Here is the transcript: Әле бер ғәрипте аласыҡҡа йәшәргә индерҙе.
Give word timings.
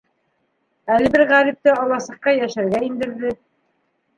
Әле 0.95 1.11
бер 1.17 1.23
ғәрипте 1.33 1.75
аласыҡҡа 1.83 2.33
йәшәргә 2.39 2.83
индерҙе. 2.89 3.37